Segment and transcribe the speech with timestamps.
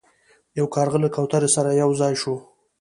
[0.59, 2.35] یو کارغه له کوترو سره یو ځای شو.